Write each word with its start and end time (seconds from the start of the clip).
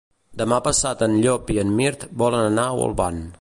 Demà 0.41 0.57
passat 0.67 1.03
en 1.07 1.17
Llop 1.25 1.53
i 1.57 1.61
en 1.65 1.75
Mirt 1.81 2.07
volen 2.23 2.47
anar 2.47 2.69
a 2.73 2.81
Olvan. 2.89 3.23